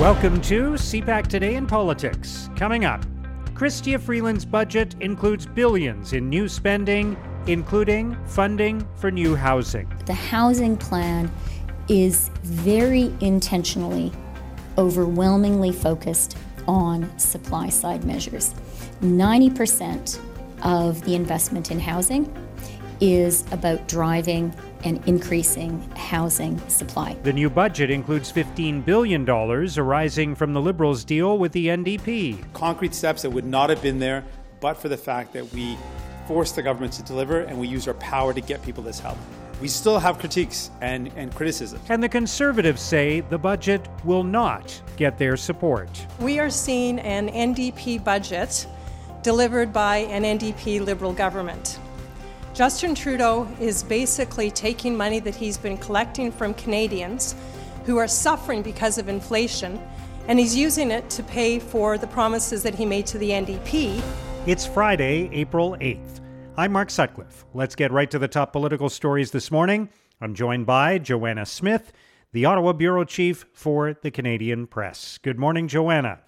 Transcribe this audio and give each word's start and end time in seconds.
Welcome 0.00 0.40
to 0.40 0.70
CPAC 0.70 1.26
Today 1.26 1.56
in 1.56 1.66
Politics. 1.66 2.48
Coming 2.56 2.86
up, 2.86 3.04
Chrystia 3.52 4.00
Freeland's 4.00 4.46
budget 4.46 4.94
includes 5.00 5.44
billions 5.44 6.14
in 6.14 6.30
new 6.30 6.48
spending, 6.48 7.18
including 7.46 8.16
funding 8.24 8.88
for 8.96 9.10
new 9.10 9.36
housing. 9.36 9.92
The 10.06 10.14
housing 10.14 10.78
plan 10.78 11.30
is 11.88 12.30
very 12.42 13.14
intentionally, 13.20 14.10
overwhelmingly 14.78 15.70
focused 15.70 16.38
on 16.66 17.18
supply 17.18 17.68
side 17.68 18.02
measures. 18.02 18.54
90% 19.02 20.18
of 20.62 21.04
the 21.04 21.14
investment 21.14 21.70
in 21.70 21.78
housing 21.78 22.24
is 23.00 23.44
about 23.52 23.88
driving 23.88 24.54
and 24.84 25.06
increasing 25.06 25.80
housing 25.96 26.58
supply. 26.68 27.14
The 27.22 27.32
new 27.32 27.50
budget 27.50 27.90
includes 27.90 28.32
$15 28.32 28.84
billion 28.84 29.28
arising 29.28 30.34
from 30.34 30.52
the 30.52 30.60
Liberals' 30.60 31.04
deal 31.04 31.38
with 31.38 31.52
the 31.52 31.68
NDP. 31.68 32.52
Concrete 32.52 32.94
steps 32.94 33.22
that 33.22 33.30
would 33.30 33.46
not 33.46 33.70
have 33.70 33.82
been 33.82 33.98
there 33.98 34.24
but 34.60 34.74
for 34.74 34.88
the 34.88 34.96
fact 34.96 35.32
that 35.32 35.50
we 35.52 35.76
forced 36.26 36.54
the 36.54 36.62
government 36.62 36.92
to 36.92 37.02
deliver 37.02 37.40
and 37.40 37.58
we 37.58 37.66
used 37.66 37.88
our 37.88 37.94
power 37.94 38.32
to 38.32 38.40
get 38.40 38.62
people 38.62 38.82
this 38.82 39.00
help. 39.00 39.18
We 39.60 39.68
still 39.68 39.98
have 39.98 40.18
critiques 40.18 40.70
and, 40.80 41.10
and 41.16 41.34
criticism. 41.34 41.80
And 41.88 42.02
the 42.02 42.08
Conservatives 42.08 42.80
say 42.80 43.20
the 43.20 43.38
budget 43.38 43.86
will 44.04 44.22
not 44.22 44.80
get 44.96 45.18
their 45.18 45.36
support. 45.36 45.88
We 46.18 46.38
are 46.38 46.48
seeing 46.48 46.98
an 47.00 47.28
NDP 47.28 48.02
budget 48.02 48.66
delivered 49.22 49.72
by 49.72 49.98
an 49.98 50.22
NDP 50.22 50.84
Liberal 50.84 51.12
government. 51.12 51.78
Justin 52.52 52.96
Trudeau 52.96 53.48
is 53.60 53.84
basically 53.84 54.50
taking 54.50 54.96
money 54.96 55.20
that 55.20 55.36
he's 55.36 55.56
been 55.56 55.78
collecting 55.78 56.32
from 56.32 56.52
Canadians 56.54 57.36
who 57.84 57.96
are 57.96 58.08
suffering 58.08 58.60
because 58.60 58.98
of 58.98 59.08
inflation, 59.08 59.80
and 60.26 60.38
he's 60.38 60.54
using 60.54 60.90
it 60.90 61.08
to 61.10 61.22
pay 61.22 61.60
for 61.60 61.96
the 61.96 62.08
promises 62.08 62.62
that 62.64 62.74
he 62.74 62.84
made 62.84 63.06
to 63.06 63.18
the 63.18 63.30
NDP. 63.30 64.02
It's 64.46 64.66
Friday, 64.66 65.30
April 65.32 65.76
8th. 65.80 66.20
I'm 66.56 66.72
Mark 66.72 66.90
Sutcliffe. 66.90 67.44
Let's 67.54 67.76
get 67.76 67.92
right 67.92 68.10
to 68.10 68.18
the 68.18 68.28
top 68.28 68.52
political 68.52 68.88
stories 68.88 69.30
this 69.30 69.52
morning. 69.52 69.88
I'm 70.20 70.34
joined 70.34 70.66
by 70.66 70.98
Joanna 70.98 71.46
Smith, 71.46 71.92
the 72.32 72.44
Ottawa 72.44 72.72
Bureau 72.72 73.04
Chief 73.04 73.46
for 73.52 73.94
the 73.94 74.10
Canadian 74.10 74.66
Press. 74.66 75.18
Good 75.22 75.38
morning, 75.38 75.68
Joanna. 75.68 76.18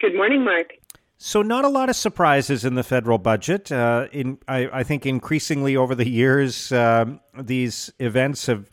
Good 0.00 0.14
morning, 0.14 0.44
Mark. 0.44 0.68
So, 1.16 1.42
not 1.42 1.64
a 1.64 1.68
lot 1.68 1.88
of 1.88 1.96
surprises 1.96 2.64
in 2.64 2.74
the 2.74 2.82
federal 2.82 3.18
budget. 3.18 3.70
Uh, 3.70 4.08
in, 4.12 4.38
I, 4.48 4.80
I, 4.80 4.82
think 4.82 5.06
increasingly 5.06 5.76
over 5.76 5.94
the 5.94 6.08
years, 6.08 6.72
uh, 6.72 7.06
these 7.38 7.92
events 7.98 8.46
have 8.46 8.68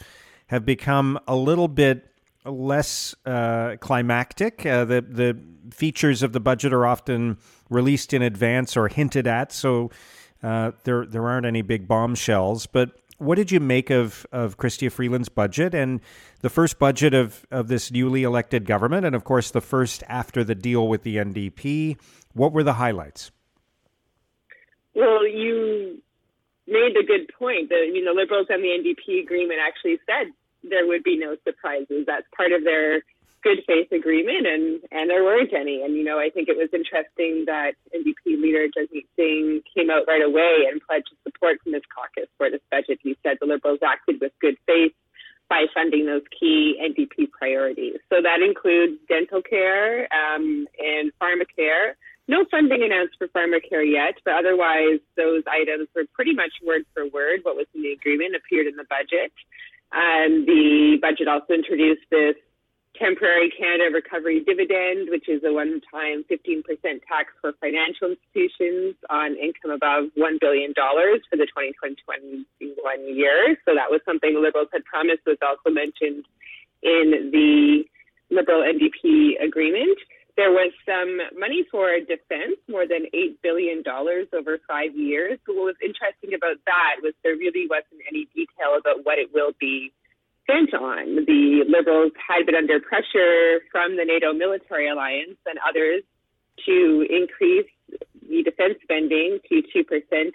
have 0.47 0.65
become 0.65 1.19
a 1.27 1.35
little 1.35 1.67
bit 1.67 2.11
less 2.45 3.15
uh, 3.25 3.75
climactic. 3.79 4.65
Uh, 4.65 4.85
the 4.85 5.01
the 5.01 5.37
features 5.71 6.23
of 6.23 6.33
the 6.33 6.39
budget 6.39 6.73
are 6.73 6.85
often 6.85 7.37
released 7.69 8.13
in 8.13 8.21
advance 8.21 8.75
or 8.75 8.87
hinted 8.87 9.27
at, 9.27 9.51
so 9.51 9.91
uh, 10.43 10.71
there 10.83 11.05
there 11.05 11.27
aren't 11.27 11.45
any 11.45 11.61
big 11.61 11.87
bombshells. 11.87 12.65
But 12.65 12.91
what 13.17 13.35
did 13.35 13.51
you 13.51 13.59
make 13.59 13.91
of 13.91 14.25
of 14.31 14.57
Chrystia 14.57 14.91
Freeland's 14.91 15.29
budget 15.29 15.75
and 15.75 16.01
the 16.41 16.49
first 16.49 16.79
budget 16.79 17.13
of 17.13 17.45
of 17.51 17.67
this 17.67 17.91
newly 17.91 18.23
elected 18.23 18.65
government, 18.65 19.05
and 19.05 19.15
of 19.15 19.23
course 19.23 19.51
the 19.51 19.61
first 19.61 20.03
after 20.07 20.43
the 20.43 20.55
deal 20.55 20.87
with 20.87 21.03
the 21.03 21.17
NDP? 21.17 21.97
What 22.33 22.53
were 22.53 22.63
the 22.63 22.73
highlights? 22.73 23.31
Well, 24.95 25.27
you 25.27 26.01
made 26.67 26.95
a 26.97 27.05
good 27.05 27.31
point. 27.37 27.69
That 27.69 27.87
the 27.87 27.97
you 27.97 28.03
know 28.03 28.13
Liberals 28.13 28.47
and 28.49 28.63
the 28.63 28.69
NDP 28.69 29.23
agreement 29.23 29.59
actually 29.65 29.99
said 30.05 30.31
there 30.63 30.87
would 30.87 31.03
be 31.03 31.17
no 31.17 31.35
surprises. 31.43 32.05
That's 32.05 32.27
part 32.35 32.51
of 32.51 32.63
their 32.63 33.03
good 33.43 33.63
faith 33.67 33.91
agreement, 33.91 34.47
and 34.47 34.81
and 34.91 35.09
there 35.09 35.23
weren't 35.23 35.53
any. 35.53 35.81
And 35.83 35.95
you 35.95 36.03
know, 36.03 36.19
I 36.19 36.29
think 36.29 36.49
it 36.49 36.57
was 36.57 36.69
interesting 36.73 37.45
that 37.47 37.73
NDP 37.95 38.41
leader 38.41 38.67
Jagmeet 38.67 39.07
Singh 39.15 39.61
came 39.75 39.89
out 39.89 40.03
right 40.07 40.23
away 40.23 40.67
and 40.71 40.81
pledged 40.87 41.09
support 41.23 41.57
from 41.63 41.73
his 41.73 41.83
caucus 41.93 42.29
for 42.37 42.49
this 42.49 42.61
budget. 42.69 42.99
He 43.01 43.17
said 43.23 43.37
the 43.39 43.47
Liberals 43.47 43.79
acted 43.83 44.21
with 44.21 44.31
good 44.39 44.57
faith 44.65 44.93
by 45.49 45.65
funding 45.73 46.05
those 46.05 46.23
key 46.39 46.79
NDP 46.81 47.29
priorities. 47.31 47.97
So 48.09 48.21
that 48.21 48.39
includes 48.41 49.01
dental 49.09 49.41
care 49.41 50.07
um, 50.13 50.65
and 50.79 51.11
pharmacare 51.21 51.95
no 52.31 52.45
funding 52.49 52.81
announced 52.81 53.19
for 53.19 53.27
pharmacare 53.27 53.83
yet, 53.83 54.15
but 54.23 54.33
otherwise 54.33 55.03
those 55.17 55.43
items 55.51 55.89
were 55.93 56.07
pretty 56.13 56.33
much 56.33 56.55
word 56.65 56.87
for 56.95 57.03
word 57.11 57.43
what 57.43 57.57
was 57.57 57.67
in 57.75 57.83
the 57.83 57.91
agreement 57.91 58.39
appeared 58.39 58.67
in 58.67 58.77
the 58.77 58.87
budget. 58.87 59.35
And 59.91 60.47
the 60.47 60.95
budget 61.01 61.27
also 61.27 61.51
introduced 61.51 62.07
this 62.09 62.39
temporary 62.95 63.51
Canada 63.51 63.91
Recovery 63.91 64.39
Dividend, 64.47 65.09
which 65.11 65.27
is 65.27 65.43
a 65.43 65.51
one-time 65.51 66.23
15% 66.31 66.63
tax 67.03 67.35
for 67.41 67.51
financial 67.59 68.15
institutions 68.15 68.95
on 69.09 69.35
income 69.35 69.71
above 69.75 70.07
$1 70.15 70.39
billion 70.39 70.71
for 70.73 71.35
the 71.35 71.47
2021 71.51 72.45
year. 73.11 73.57
So 73.67 73.75
that 73.75 73.91
was 73.91 73.99
something 74.07 74.33
the 74.33 74.39
Liberals 74.39 74.71
had 74.71 74.85
promised 74.85 75.27
was 75.27 75.37
also 75.43 75.67
mentioned 75.67 76.23
in 76.83 77.31
the 77.35 77.83
Liberal 78.31 78.63
NDP 78.63 79.43
agreement. 79.43 79.99
There 80.41 80.49
was 80.49 80.73
some 80.89 81.21
money 81.37 81.69
for 81.69 81.93
defense, 82.01 82.57
more 82.67 82.89
than 82.89 83.05
$8 83.13 83.37
billion 83.43 83.85
over 83.85 84.57
five 84.67 84.97
years. 84.97 85.37
But 85.45 85.53
what 85.53 85.77
was 85.77 85.79
interesting 85.85 86.33
about 86.33 86.57
that 86.65 86.97
was 87.05 87.13
there 87.21 87.37
really 87.37 87.69
wasn't 87.69 88.01
any 88.09 88.25
detail 88.33 88.73
about 88.73 89.05
what 89.05 89.19
it 89.21 89.29
will 89.29 89.53
be 89.61 89.93
spent 90.41 90.73
on. 90.73 91.29
The 91.29 91.61
Liberals 91.69 92.13
had 92.17 92.49
been 92.49 92.55
under 92.55 92.81
pressure 92.81 93.61
from 93.71 93.97
the 93.97 94.03
NATO 94.03 94.33
military 94.33 94.89
alliance 94.89 95.37
and 95.45 95.61
others 95.61 96.01
to 96.65 97.05
increase 97.05 97.69
the 98.25 98.41
defense 98.41 98.81
spending 98.81 99.37
to 99.45 99.61
2% 99.61 99.85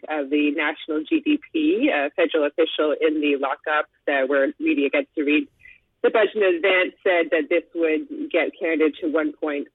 of 0.07 0.31
the 0.31 0.55
national 0.55 1.03
GDP. 1.03 1.91
A 1.91 2.15
federal 2.15 2.47
official 2.47 2.95
in 2.95 3.19
the 3.19 3.43
lockup 3.43 3.91
that 4.07 4.29
where 4.29 4.55
media 4.61 4.89
gets 4.89 5.11
to 5.17 5.25
read 5.25 5.49
the 6.07 6.15
budget 6.15 6.39
in 6.39 6.55
advance 6.63 6.95
said 7.03 7.35
that 7.35 7.51
this 7.51 7.67
would 7.75 8.31
get 8.31 8.55
Canada 8.55 8.95
to 9.03 9.11
1.5%. 9.11 9.67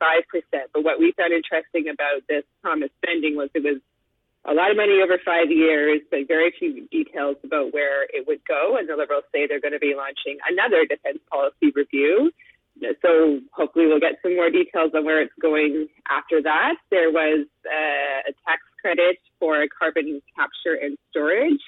But 0.74 0.84
what 0.84 0.97
we 0.97 1.12
found 1.12 1.34
interesting 1.34 1.92
about 1.92 2.24
this 2.30 2.47
promised 2.64 2.96
spending 3.03 3.36
was 3.36 3.50
it 3.53 3.64
was 3.64 3.84
a 4.46 4.53
lot 4.53 4.72
of 4.72 4.78
money 4.78 5.03
over 5.03 5.19
five 5.24 5.52
years, 5.52 6.00
but 6.09 6.28
very 6.28 6.53
few 6.58 6.88
details 6.88 7.36
about 7.44 7.74
where 7.74 8.03
it 8.03 8.25
would 8.28 8.40
go. 8.47 8.78
And 8.80 8.88
the 8.88 8.96
Liberals 8.96 9.28
say 9.34 9.46
they're 9.46 9.59
going 9.59 9.75
to 9.75 9.84
be 9.84 9.94
launching 9.94 10.40
another 10.47 10.88
defense 10.88 11.19
policy 11.30 11.75
review. 11.75 12.31
So 13.03 13.42
hopefully 13.52 13.88
we'll 13.88 14.00
get 14.00 14.24
some 14.24 14.36
more 14.36 14.50
details 14.50 14.92
on 14.96 15.03
where 15.03 15.22
it's 15.22 15.36
going 15.40 15.88
after 16.09 16.42
that. 16.42 16.75
There 16.90 17.12
was 17.12 17.46
uh, 17.68 18.31
a 18.31 18.34
tax 18.48 18.63
credit 18.80 19.19
for 19.38 19.68
carbon 19.68 20.22
capture 20.34 20.80
and 20.80 20.98
storage. 21.12 21.62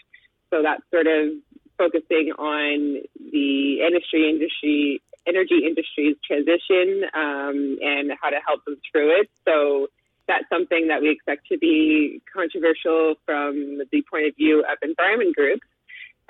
So 0.49 0.63
that's 0.63 0.81
sort 0.89 1.07
of 1.07 1.35
focusing 1.77 2.31
on 2.39 3.03
the 3.33 3.81
industry 3.81 4.29
industry 4.29 5.01
energy 5.27 5.65
industry's 5.65 6.15
transition 6.23 7.03
um, 7.13 7.79
and 7.81 8.11
how 8.21 8.29
to 8.29 8.39
help 8.45 8.63
them 8.65 8.77
through 8.91 9.19
it. 9.19 9.29
So 9.47 9.87
that's 10.27 10.47
something 10.49 10.87
that 10.87 11.01
we 11.01 11.09
expect 11.09 11.47
to 11.51 11.57
be 11.57 12.21
controversial 12.31 13.15
from 13.25 13.81
the 13.91 14.03
point 14.09 14.27
of 14.27 14.35
view 14.35 14.59
of 14.61 14.77
environment 14.81 15.35
groups. 15.35 15.65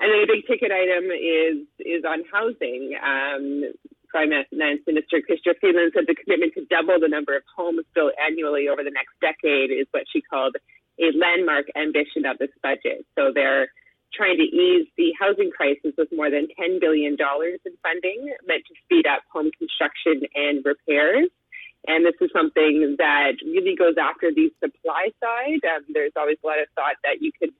And 0.00 0.10
then 0.10 0.20
a 0.22 0.26
big 0.26 0.46
ticket 0.46 0.72
item 0.72 1.10
is 1.12 1.62
is 1.78 2.02
on 2.02 2.24
housing. 2.32 2.98
Um, 2.98 3.70
Finance 4.14 4.46
Minister 4.86 5.18
Chrystia 5.26 5.58
Freeland 5.58 5.90
said 5.94 6.04
the 6.06 6.14
commitment 6.14 6.54
to 6.54 6.64
double 6.70 7.00
the 7.00 7.08
number 7.08 7.36
of 7.36 7.42
homes 7.50 7.82
built 7.94 8.12
annually 8.22 8.68
over 8.68 8.84
the 8.84 8.94
next 8.94 9.18
decade 9.20 9.74
is 9.74 9.86
what 9.90 10.04
she 10.06 10.22
called 10.22 10.54
a 11.00 11.10
landmark 11.18 11.66
ambition 11.74 12.24
of 12.24 12.38
this 12.38 12.54
budget. 12.62 13.04
So 13.18 13.32
they're 13.34 13.66
trying 14.16 14.36
to 14.36 14.44
ease 14.44 14.86
the 14.96 15.12
housing 15.18 15.50
crisis 15.50 15.92
with 15.98 16.08
more 16.12 16.30
than 16.30 16.46
$10 16.58 16.80
billion 16.80 17.16
in 17.18 17.72
funding 17.82 18.34
meant 18.46 18.62
to 18.66 18.74
speed 18.84 19.06
up 19.06 19.22
home 19.32 19.50
construction 19.58 20.22
and 20.34 20.64
repairs. 20.64 21.28
And 21.86 22.04
this 22.04 22.14
is 22.20 22.30
something 22.32 22.96
that 22.98 23.36
really 23.44 23.76
goes 23.76 23.94
after 24.00 24.32
the 24.32 24.50
supply 24.62 25.12
side. 25.20 25.60
Um, 25.68 25.84
there's 25.92 26.16
always 26.16 26.38
a 26.42 26.46
lot 26.46 26.58
of 26.58 26.68
thought 26.74 26.96
that 27.04 27.20
you 27.20 27.30
could 27.38 27.50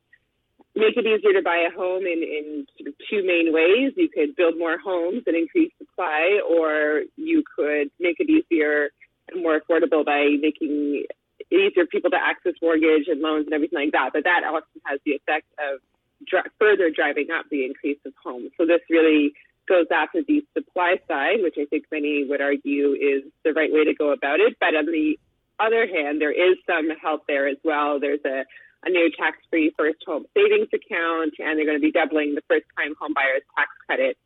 make 0.75 0.97
it 0.97 1.07
easier 1.07 1.33
to 1.35 1.43
buy 1.43 1.69
a 1.69 1.71
home 1.77 2.07
in, 2.07 2.23
in 2.23 2.67
sort 2.79 2.89
of 2.89 2.95
two 3.11 3.23
main 3.27 3.53
ways. 3.53 3.93
You 3.97 4.09
could 4.09 4.35
build 4.35 4.59
more 4.59 4.79
homes 4.79 5.23
and 5.27 5.37
increase 5.37 5.73
supply, 5.79 6.41
or 6.49 7.03
you 7.17 7.45
could 7.55 7.91
make 8.01 8.17
it 8.19 8.31
easier 8.31 8.91
and 9.31 9.43
more 9.43 9.61
affordable 9.61 10.05
by 10.05 10.37
making 10.41 11.05
it 11.05 11.55
easier 11.55 11.85
for 11.85 11.87
people 11.87 12.11
to 12.11 12.17
access 12.17 12.55
mortgage 12.63 13.07
and 13.07 13.21
loans 13.21 13.45
and 13.47 13.55
everything 13.55 13.79
like 13.79 13.93
that. 13.93 14.11
But 14.13 14.25
that 14.25 14.43
often 14.45 14.81
has 14.87 15.01
the 15.05 15.13
effect 15.13 15.47
of 15.61 15.81
dr- 16.29 16.51
further 16.59 16.91
driving 16.91 17.29
up 17.31 17.47
the 17.51 17.65
increase 17.65 17.99
of 18.05 18.13
homes. 18.23 18.51
So 18.59 18.67
this 18.67 18.81
really 18.91 19.35
goes 19.69 19.87
after 19.93 20.23
the 20.23 20.45
supply 20.53 20.97
side, 21.09 21.43
which 21.43 21.57
I 21.59 21.65
think 21.67 21.85
many 21.91 22.25
would 22.29 22.41
argue 22.41 22.93
is 22.93 23.25
the 23.45 23.53
right 23.53 23.73
way 23.73 23.85
to 23.85 23.95
go 23.95 24.13
about 24.13 24.41
it. 24.41 24.57
But 24.61 24.75
on 24.75 24.87
the 24.87 25.19
other 25.59 25.87
hand, 25.87 26.21
there 26.21 26.33
is 26.33 26.57
some 26.67 26.91
help 27.01 27.27
there 27.27 27.49
as 27.49 27.57
well. 27.65 28.01
There's 28.01 28.25
a, 28.25 28.45
a 28.85 28.91
new 28.91 29.11
tax-free 29.17 29.75
first 29.79 29.99
home 30.07 30.27
savings 30.35 30.69
account, 30.73 31.35
and 31.39 31.59
they're 31.59 31.67
going 31.67 31.79
to 31.79 31.85
be 31.85 31.93
doubling 31.93 32.35
the 32.35 32.43
first-time 32.49 32.95
home 33.01 33.15
buyers 33.15 33.43
tax 33.57 33.71
credit 33.87 34.19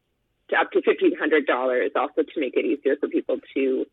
to 0.51 0.57
up 0.57 0.73
to 0.73 0.81
$1,500, 0.81 1.89
also 1.95 2.23
to 2.23 2.41
make 2.41 2.57
it 2.57 2.65
easier 2.65 2.97
for 2.97 3.09
people 3.09 3.39
to 3.55 3.85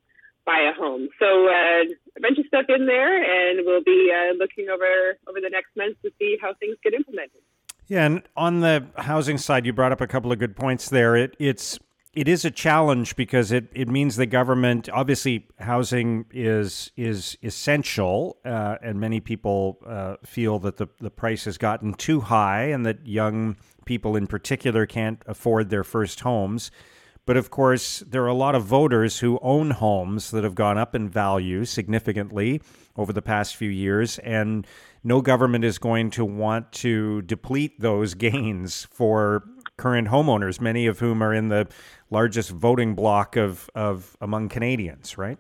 buy 0.46 0.72
a 0.72 0.74
home. 0.74 1.10
So 1.19 1.50
uh, 1.50 1.84
a 2.18 2.22
bunch 2.22 2.38
of 2.38 2.46
stuff 2.48 2.66
in 2.69 2.86
there, 2.86 3.18
and 3.18 3.66
we'll 3.66 3.84
be 3.84 4.13
uh, 4.13 4.34
looking 4.38 4.69
over 4.69 5.18
over 5.28 5.42
the 5.42 5.50
next 5.50 5.75
months 5.75 6.00
to 6.04 6.12
see 6.19 6.38
how 6.42 6.54
things 6.54 6.78
get 6.84 6.94
implemented. 6.94 7.42
Yeah, 7.88 8.06
and 8.06 8.24
on 8.36 8.62
the 8.62 8.88
housing 8.98 9.38
side, 9.38 9.66
you 9.66 9.74
brought 9.74 9.92
up 9.92 10.02
a 10.02 10.08
couple 10.08 10.32
of 10.32 10.40
good 10.40 10.56
points 10.56 10.90
there. 10.90 11.16
It, 11.16 11.36
it's 11.40 11.80
it 12.14 12.28
is 12.30 12.46
a 12.46 12.52
challenge 12.52 13.16
because 13.18 13.52
it, 13.52 13.68
it 13.74 13.90
means 13.90 14.16
the 14.16 14.26
government 14.26 14.88
obviously 14.90 15.48
housing 15.60 16.26
is 16.32 16.92
is 16.98 17.38
essential, 17.44 18.38
uh, 18.46 18.78
and 18.82 19.00
many 19.00 19.20
people 19.20 19.80
uh, 19.86 20.16
feel 20.24 20.58
that 20.60 20.78
the 20.78 20.88
the 21.00 21.12
price 21.12 21.46
has 21.46 21.58
gotten 21.58 21.94
too 21.94 22.22
high, 22.22 22.64
and 22.64 22.86
that 22.86 23.06
young 23.06 23.58
people 23.86 24.16
in 24.16 24.26
particular 24.26 24.86
can't 24.88 25.22
afford 25.28 25.70
their 25.70 25.84
first 25.84 26.22
homes. 26.22 26.72
But 27.25 27.38
of 27.38 27.50
course, 27.50 28.00
there 28.00 28.24
are 28.24 28.27
a 28.27 28.36
lot 28.36 28.54
of 28.54 28.63
voters 28.63 29.19
who 29.19 29.39
own 29.42 29.72
homes 29.72 30.30
that 30.31 30.44
have 30.44 30.54
gone 30.54 30.77
up 30.77 30.94
in 30.94 31.10
value 31.10 31.66
significantly 31.66 32.62
over 32.95 33.12
the 33.12 33.22
past 33.22 33.56
few 33.56 33.69
years, 33.69 34.19
and 34.19 34.68
no 35.04 35.22
government 35.22 35.66
is 35.66 35.80
going 35.80 36.12
to 36.12 36.24
want 36.24 36.72
to 36.74 37.24
deplete 37.24 37.80
those 37.80 38.13
gains 38.27 38.86
for 38.92 39.44
current 39.77 40.07
homeowners, 40.07 40.62
many 40.62 40.86
of 40.86 41.00
whom 41.00 41.24
are 41.24 41.33
in 41.33 41.50
the 41.50 41.68
largest 42.12 42.51
voting 42.51 42.94
bloc 42.94 43.36
of, 43.36 43.69
of 43.74 44.16
among 44.22 44.48
Canadians, 44.48 45.18
right? 45.18 45.39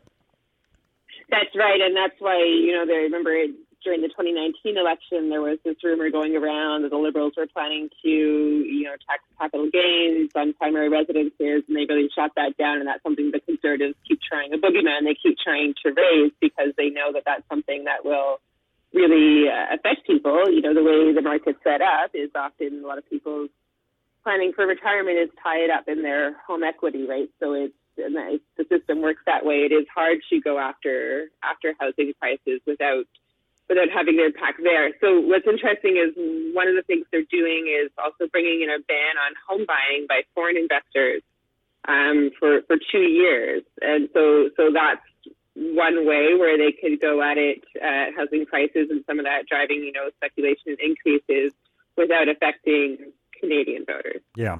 That's 1.29 1.55
right, 1.55 1.81
and 1.81 1.95
that's 1.95 2.19
why 2.19 2.37
you 2.37 2.71
know 2.71 2.85
they 2.85 2.97
remember 2.97 3.31
during 3.85 4.01
the 4.01 4.09
2019 4.09 4.77
election 4.77 5.29
there 5.29 5.41
was 5.41 5.59
this 5.63 5.77
rumor 5.83 6.09
going 6.09 6.35
around 6.35 6.81
that 6.81 6.89
the 6.89 6.97
Liberals 6.97 7.33
were 7.37 7.47
planning 7.47 7.87
to 8.03 8.09
you 8.09 8.83
know 8.83 8.97
tax 9.07 9.23
capital 9.37 9.69
gains 9.71 10.31
on 10.35 10.53
primary 10.53 10.89
residences, 10.89 11.63
and 11.69 11.77
they 11.77 11.85
really 11.87 12.09
shot 12.13 12.31
that 12.35 12.57
down. 12.57 12.79
And 12.79 12.87
that's 12.87 13.03
something 13.03 13.31
the 13.31 13.39
Conservatives 13.39 13.95
keep 14.07 14.19
trying 14.19 14.53
a 14.53 14.57
boogeyman 14.57 15.05
they 15.05 15.15
keep 15.15 15.37
trying 15.37 15.75
to 15.85 15.93
raise 15.93 16.33
because 16.41 16.73
they 16.75 16.89
know 16.89 17.13
that 17.13 17.23
that's 17.25 17.47
something 17.47 17.85
that 17.85 18.03
will 18.03 18.41
really 18.91 19.47
uh, 19.47 19.75
affect 19.75 20.07
people. 20.07 20.49
You 20.49 20.61
know 20.61 20.73
the 20.73 20.83
way 20.83 21.13
the 21.13 21.21
market's 21.21 21.61
set 21.63 21.81
up 21.81 22.11
is 22.13 22.31
often 22.35 22.83
a 22.83 22.87
lot 22.87 22.97
of 22.97 23.07
people's 23.07 23.53
planning 24.23 24.51
for 24.55 24.65
retirement 24.65 25.19
is 25.19 25.29
tied 25.41 25.69
up 25.69 25.87
in 25.87 26.01
their 26.01 26.33
home 26.49 26.63
equity, 26.63 27.05
right? 27.05 27.29
So 27.39 27.53
it's 27.53 27.77
and 27.97 28.15
the 28.57 28.65
system 28.67 29.01
works 29.01 29.21
that 29.25 29.45
way. 29.45 29.67
It 29.69 29.71
is 29.71 29.85
hard 29.93 30.17
to 30.29 30.41
go 30.41 30.59
after 30.59 31.29
after 31.43 31.73
housing 31.79 32.13
prices 32.19 32.61
without 32.65 33.05
without 33.69 33.89
having 33.89 34.15
their 34.15 34.27
impact 34.27 34.61
there. 34.61 34.93
So 35.01 35.19
what's 35.19 35.47
interesting 35.47 35.97
is 35.97 36.13
one 36.53 36.67
of 36.67 36.75
the 36.75 36.83
things 36.83 37.05
they're 37.11 37.27
doing 37.29 37.67
is 37.67 37.91
also 37.97 38.29
bringing 38.31 38.61
in 38.61 38.69
a 38.69 38.79
ban 38.87 39.15
on 39.17 39.33
home 39.47 39.65
buying 39.67 40.05
by 40.07 40.21
foreign 40.33 40.57
investors 40.57 41.21
um, 41.87 42.31
for 42.39 42.61
for 42.67 42.77
two 42.91 43.05
years, 43.05 43.63
and 43.81 44.09
so 44.13 44.49
so 44.57 44.71
that's 44.73 45.01
one 45.55 46.05
way 46.05 46.35
where 46.35 46.57
they 46.57 46.71
could 46.71 46.99
go 46.99 47.21
at 47.21 47.37
it 47.37 47.63
at 47.81 48.13
housing 48.15 48.45
prices 48.45 48.87
and 48.89 49.03
some 49.07 49.19
of 49.19 49.25
that 49.25 49.45
driving 49.47 49.83
you 49.83 49.91
know 49.91 50.09
speculation 50.17 50.75
increases 50.83 51.53
without 51.97 52.27
affecting 52.27 52.97
Canadian 53.39 53.85
voters. 53.85 54.21
Yeah. 54.35 54.59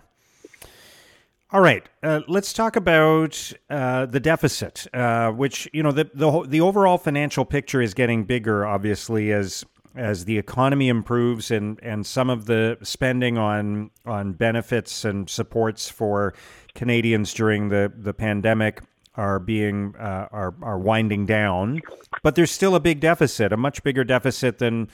All 1.56 1.62
right, 1.62 1.88
uh, 2.04 2.20
let's 2.28 2.52
talk 2.52 2.76
about 2.76 3.54
uh, 3.70 4.08
the 4.08 4.20
deficit, 4.20 4.88
uh, 4.94 5.32
which 5.32 5.70
you 5.72 5.84
know 5.84 5.94
the, 5.94 6.10
the 6.14 6.44
the 6.46 6.60
overall 6.60 6.98
financial 6.98 7.46
picture 7.46 7.82
is 7.82 7.94
getting 7.94 8.26
bigger, 8.26 8.66
obviously 8.66 9.32
as 9.32 9.64
as 9.96 10.26
the 10.26 10.38
economy 10.38 10.90
improves 10.90 11.52
and 11.52 11.80
and 11.82 12.06
some 12.06 12.30
of 12.30 12.48
the 12.48 12.78
spending 12.84 13.38
on 13.38 13.90
on 14.06 14.34
benefits 14.34 15.06
and 15.06 15.30
supports 15.30 15.90
for 15.90 16.34
Canadians 16.74 17.34
during 17.34 17.70
the 17.70 17.90
the 17.96 18.14
pandemic 18.14 18.82
are 19.16 19.40
being 19.40 19.96
uh, 19.98 20.28
are 20.34 20.54
are 20.62 20.78
winding 20.78 21.26
down, 21.26 21.80
but 22.22 22.36
there's 22.36 22.52
still 22.52 22.76
a 22.76 22.82
big 22.82 23.00
deficit, 23.00 23.54
a 23.54 23.58
much 23.58 23.82
bigger 23.82 24.04
deficit 24.04 24.58
than 24.58 24.90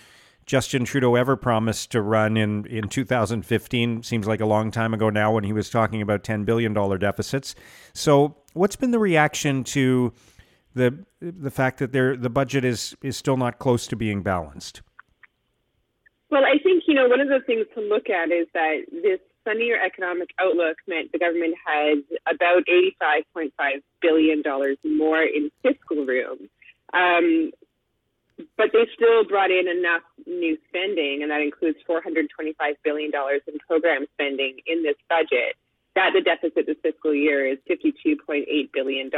Justin 0.45 0.85
Trudeau 0.85 1.15
ever 1.15 1.35
promised 1.35 1.91
to 1.91 2.01
run 2.01 2.35
in, 2.35 2.65
in 2.65 2.89
2015. 2.89 4.03
Seems 4.03 4.27
like 4.27 4.41
a 4.41 4.45
long 4.45 4.71
time 4.71 4.93
ago 4.93 5.09
now 5.09 5.33
when 5.33 5.43
he 5.43 5.53
was 5.53 5.69
talking 5.69 6.01
about 6.01 6.23
$10 6.23 6.45
billion 6.45 6.73
deficits. 6.99 7.55
So, 7.93 8.37
what's 8.53 8.75
been 8.75 8.91
the 8.91 8.99
reaction 8.99 9.63
to 9.65 10.13
the 10.73 11.05
the 11.21 11.51
fact 11.51 11.79
that 11.79 11.91
the 11.91 12.29
budget 12.29 12.63
is 12.63 12.95
is 13.01 13.17
still 13.17 13.37
not 13.37 13.59
close 13.59 13.87
to 13.87 13.95
being 13.95 14.23
balanced? 14.23 14.81
Well, 16.29 16.43
I 16.45 16.57
think 16.63 16.83
you 16.87 16.93
know 16.93 17.07
one 17.07 17.19
of 17.19 17.27
the 17.27 17.41
things 17.45 17.65
to 17.75 17.81
look 17.81 18.09
at 18.09 18.31
is 18.31 18.47
that 18.53 18.85
this 18.91 19.19
sunnier 19.43 19.77
economic 19.83 20.29
outlook 20.39 20.77
meant 20.87 21.11
the 21.11 21.19
government 21.19 21.55
had 21.65 22.03
about 22.31 22.63
$85.5 23.01 23.51
billion 24.01 24.43
more 24.83 25.23
in 25.23 25.51
fiscal 25.63 26.05
room. 26.05 26.49
Um, 26.93 27.51
but 28.57 28.67
they 28.73 28.87
still 28.95 29.23
brought 29.25 29.51
in 29.51 29.67
enough 29.67 30.03
new 30.39 30.57
spending, 30.69 31.21
and 31.21 31.31
that 31.31 31.41
includes 31.41 31.77
$425 31.87 32.25
billion 32.83 33.11
in 33.47 33.59
program 33.67 34.05
spending 34.13 34.57
in 34.65 34.83
this 34.83 34.95
budget, 35.09 35.55
that 35.95 36.11
the 36.13 36.21
deficit 36.21 36.65
this 36.65 36.77
fiscal 36.81 37.13
year 37.13 37.45
is 37.45 37.57
$52.8 37.69 38.45
billion. 38.73 39.11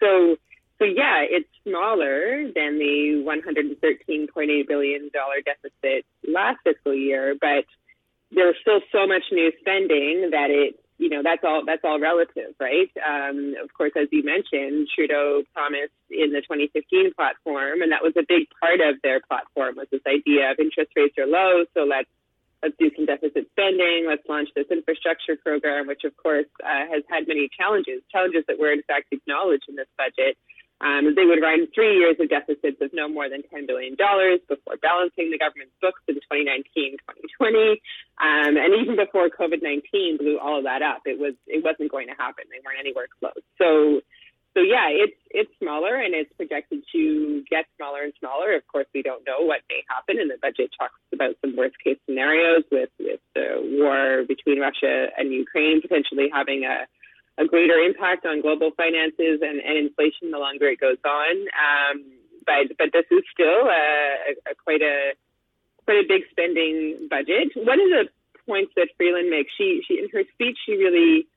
So, 0.00 0.36
so 0.78 0.84
yeah, 0.84 1.24
it's 1.28 1.48
smaller 1.64 2.44
than 2.54 2.78
the 2.78 3.24
$113.8 3.26 4.68
billion 4.68 5.10
deficit 5.44 6.04
last 6.26 6.58
fiscal 6.64 6.94
year, 6.94 7.34
but 7.40 7.64
there's 8.30 8.56
still 8.60 8.80
so 8.92 9.06
much 9.06 9.22
new 9.32 9.50
spending 9.60 10.30
that 10.32 10.50
it 10.50 10.78
you 10.98 11.08
know 11.08 11.22
that's 11.22 11.42
all 11.44 11.62
that's 11.64 11.82
all 11.84 11.98
relative, 11.98 12.54
right? 12.60 12.90
Um, 12.98 13.54
of 13.62 13.72
course, 13.72 13.92
as 13.96 14.08
you 14.10 14.22
mentioned, 14.22 14.88
Trudeau 14.94 15.42
promised 15.54 15.94
in 16.10 16.32
the 16.32 16.42
2015 16.42 17.14
platform, 17.14 17.82
and 17.82 17.92
that 17.92 18.02
was 18.02 18.12
a 18.18 18.26
big 18.26 18.50
part 18.60 18.80
of 18.82 19.00
their 19.02 19.20
platform 19.20 19.76
was 19.76 19.86
this 19.90 20.02
idea 20.06 20.50
of 20.50 20.58
interest 20.58 20.90
rates 20.96 21.14
are 21.16 21.26
low, 21.26 21.64
so 21.74 21.84
let's 21.84 22.10
let's 22.62 22.74
do 22.78 22.90
some 22.96 23.06
deficit 23.06 23.46
spending, 23.54 24.06
let's 24.06 24.26
launch 24.28 24.48
this 24.54 24.66
infrastructure 24.70 25.36
program, 25.36 25.86
which 25.86 26.02
of 26.04 26.16
course 26.16 26.50
uh, 26.64 26.90
has 26.90 27.06
had 27.08 27.28
many 27.28 27.48
challenges, 27.54 28.02
challenges 28.10 28.42
that 28.48 28.58
were 28.58 28.72
in 28.72 28.82
fact 28.82 29.06
acknowledged 29.12 29.64
in 29.68 29.76
this 29.76 29.88
budget. 29.96 30.36
Um, 30.80 31.14
they 31.16 31.26
would 31.26 31.42
run 31.42 31.66
three 31.74 31.98
years 31.98 32.16
of 32.20 32.28
deficits 32.28 32.78
of 32.80 32.90
no 32.92 33.08
more 33.08 33.28
than 33.28 33.42
$10 33.52 33.66
billion 33.66 33.96
before 33.96 34.76
balancing 34.80 35.30
the 35.30 35.38
government's 35.38 35.74
books 35.82 36.00
in 36.06 36.14
2019, 36.14 37.02
2020. 37.38 37.82
Um, 38.22 38.54
and 38.54 38.70
even 38.78 38.94
before 38.94 39.28
COVID-19 39.28 40.18
blew 40.18 40.38
all 40.38 40.58
of 40.58 40.64
that 40.64 40.82
up, 40.82 41.02
it 41.04 41.18
was, 41.18 41.34
it 41.46 41.64
wasn't 41.64 41.90
going 41.90 42.06
to 42.06 42.14
happen. 42.14 42.44
They 42.50 42.62
weren't 42.62 42.78
anywhere 42.78 43.10
close. 43.18 43.42
So, 43.58 44.02
so 44.54 44.62
yeah, 44.62 44.86
it's, 44.90 45.18
it's 45.30 45.50
smaller 45.58 45.98
and 45.98 46.14
it's 46.14 46.32
projected 46.38 46.86
to 46.94 47.42
get 47.50 47.66
smaller 47.76 48.02
and 48.06 48.12
smaller. 48.18 48.54
Of 48.54 48.66
course, 48.70 48.86
we 48.94 49.02
don't 49.02 49.26
know 49.26 49.42
what 49.42 49.66
may 49.68 49.82
happen 49.90 50.22
and 50.22 50.30
the 50.30 50.38
budget 50.40 50.70
talks 50.78 50.98
about 51.12 51.34
some 51.42 51.56
worst 51.58 51.74
case 51.82 51.98
scenarios 52.06 52.62
with, 52.70 52.90
with 53.02 53.20
the 53.34 53.58
war 53.82 54.22
between 54.26 54.60
Russia 54.62 55.10
and 55.18 55.32
Ukraine 55.32 55.82
potentially 55.82 56.30
having 56.32 56.62
a, 56.62 56.86
a 57.38 57.46
greater 57.46 57.78
impact 57.78 58.26
on 58.26 58.40
global 58.42 58.70
finances 58.76 59.40
and, 59.42 59.60
and 59.60 59.78
inflation 59.78 60.30
the 60.30 60.38
longer 60.38 60.66
it 60.68 60.80
goes 60.80 60.98
on. 61.04 61.34
Um, 61.54 62.04
but 62.44 62.76
but 62.76 62.88
this 62.92 63.06
is 63.10 63.22
still 63.32 63.68
a, 63.68 64.34
a, 64.50 64.54
quite 64.62 64.82
a 64.82 65.12
quite 65.84 66.04
a 66.04 66.08
big 66.08 66.22
spending 66.30 67.06
budget. 67.08 67.54
One 67.54 67.80
of 67.80 67.88
the 67.88 68.04
points 68.46 68.72
that 68.76 68.88
Freeland 68.96 69.30
makes, 69.30 69.52
she 69.56 69.82
she 69.86 69.98
in 69.98 70.08
her 70.12 70.24
speech, 70.34 70.58
she 70.66 70.72
really 70.72 71.28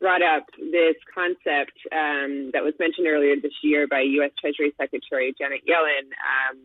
brought 0.00 0.22
up 0.22 0.46
this 0.58 0.96
concept 1.14 1.78
um, 1.92 2.50
that 2.52 2.64
was 2.64 2.74
mentioned 2.80 3.06
earlier 3.06 3.36
this 3.40 3.54
year 3.62 3.86
by 3.86 4.00
U.S. 4.18 4.32
Treasury 4.40 4.74
Secretary 4.76 5.32
Janet 5.38 5.62
Yellen, 5.62 6.10
um, 6.18 6.58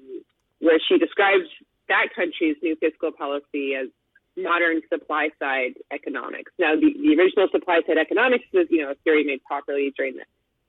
where 0.59 0.79
she 0.89 0.97
described 0.97 1.45
that 1.87 2.07
country's 2.15 2.57
new 2.63 2.75
fiscal 2.77 3.11
policy 3.11 3.75
as 3.75 3.89
modern 4.37 4.81
supply 4.89 5.29
side 5.39 5.73
economics. 5.91 6.51
Now, 6.59 6.75
the, 6.75 6.93
the 6.93 7.19
original 7.19 7.47
supply 7.51 7.81
side 7.87 7.97
economics 7.97 8.45
was, 8.53 8.67
you 8.69 8.83
know, 8.83 8.91
a 8.91 8.95
theory 9.03 9.23
made 9.23 9.41
popularly 9.49 9.93
during 9.97 10.15
the 10.15 10.23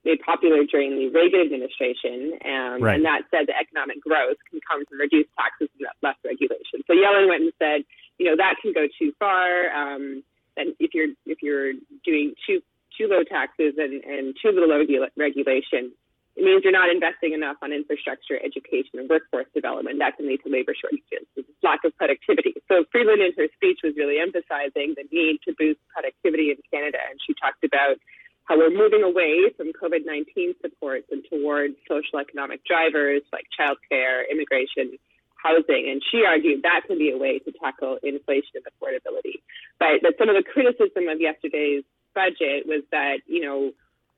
made 0.05 0.19
popular 0.21 0.63
during 0.63 0.95
the 0.95 1.09
Reagan 1.09 1.41
administration, 1.41 2.31
um, 2.45 2.81
right. 2.81 2.95
and 2.95 3.03
that 3.03 3.23
said 3.31 3.47
that 3.47 3.59
economic 3.59 3.99
growth 4.01 4.37
can 4.49 4.59
come 4.63 4.85
from 4.85 4.97
reduced 4.97 5.29
taxes 5.37 5.67
and 5.77 5.87
less 6.01 6.15
regulation. 6.23 6.79
So 6.87 6.93
Yellen 6.93 7.27
went 7.27 7.43
and 7.43 7.53
said, 7.59 7.83
you 8.17 8.25
know, 8.25 8.37
that 8.37 8.55
can 8.61 8.71
go 8.71 8.87
too 8.97 9.11
far. 9.19 9.69
Um, 9.75 10.23
and 10.55 10.73
if 10.79 10.93
you're 10.93 11.11
if 11.25 11.43
you're 11.43 11.73
doing 12.05 12.33
too 12.47 12.61
too 12.97 13.07
low 13.07 13.23
taxes 13.23 13.75
and, 13.77 14.03
and 14.03 14.35
too 14.41 14.51
little 14.51 14.71
regulation, 15.15 15.91
it 16.39 16.47
means 16.47 16.63
you're 16.63 16.71
not 16.71 16.87
investing 16.87 17.35
enough 17.35 17.59
on 17.59 17.75
infrastructure, 17.75 18.39
education, 18.39 18.95
and 18.95 19.11
workforce 19.11 19.51
development. 19.51 19.99
That 19.99 20.15
can 20.15 20.23
lead 20.23 20.39
to 20.47 20.49
labor 20.49 20.71
shortages, 20.71 21.27
lack 21.59 21.83
of 21.83 21.91
productivity. 21.99 22.55
So 22.71 22.87
Freeland 22.95 23.19
in 23.19 23.35
her 23.35 23.51
speech 23.59 23.83
was 23.83 23.91
really 23.99 24.23
emphasizing 24.23 24.95
the 24.95 25.03
need 25.11 25.43
to 25.43 25.53
boost 25.59 25.83
productivity 25.91 26.55
in 26.55 26.63
Canada, 26.71 27.03
and 27.11 27.19
she 27.19 27.35
talked 27.35 27.67
about 27.67 27.99
how 28.47 28.57
we're 28.57 28.71
moving 28.71 29.03
away 29.03 29.51
from 29.59 29.75
COVID-19 29.75 30.55
supports 30.63 31.05
and 31.11 31.21
towards 31.29 31.75
social 31.87 32.17
economic 32.17 32.63
drivers 32.65 33.21
like 33.35 33.45
childcare, 33.53 34.23
immigration, 34.31 34.97
housing. 35.35 35.91
And 35.91 36.01
she 36.09 36.25
argued 36.25 36.63
that 36.63 36.81
can 36.87 36.97
be 36.97 37.11
a 37.11 37.17
way 37.17 37.39
to 37.39 37.51
tackle 37.61 37.99
inflation 38.01 38.57
and 38.57 38.65
affordability. 38.65 39.43
But 39.77 40.01
some 40.17 40.29
of 40.29 40.35
the 40.35 40.43
criticism 40.43 41.07
of 41.07 41.21
yesterday's 41.21 41.83
budget 42.15 42.65
was 42.65 42.81
that, 42.91 43.21
you 43.27 43.45
know, 43.45 43.71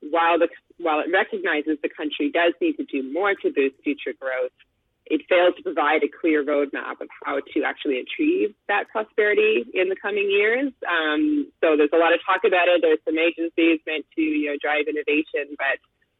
while 0.10 0.40
the 0.40 0.50
while 0.78 1.00
it 1.00 1.12
recognizes 1.14 1.78
the 1.84 1.90
country 1.90 2.32
does 2.32 2.54
need 2.60 2.78
to 2.78 2.86
do 2.86 3.04
more 3.14 3.36
to 3.36 3.52
boost 3.54 3.76
future 3.84 4.14
growth, 4.20 4.52
it 5.06 5.22
fails 5.30 5.54
to 5.58 5.64
provide 5.64 6.04
a 6.04 6.10
clear 6.10 6.44
roadmap 6.44 7.02
of 7.02 7.10
how 7.24 7.40
to 7.40 7.64
actually 7.64 8.00
achieve 8.00 8.56
that 8.68 8.90
prosperity 8.90 9.66
in 9.74 9.90
the 9.90 9.96
coming 9.96 10.30
years. 10.32 10.74
Um, 10.90 11.52
so 11.62 11.78
there's 11.78 11.94
a 11.94 11.98
lot 11.98 12.14
of 12.14 12.20
talk 12.26 12.42
about 12.46 12.68
it. 12.68 12.82
There's 12.82 13.00
some 13.06 13.20
agencies 13.20 13.80
meant 13.86 14.06
to 14.16 14.22
you 14.22 14.50
know 14.50 14.58
drive 14.62 14.86
innovation, 14.88 15.56
but 15.58 15.78